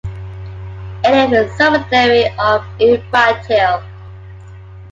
It 1.03 1.31
is 1.31 1.53
a 1.53 1.55
subsidiary 1.57 2.25
of 2.39 2.63
Infratil. 2.79 3.83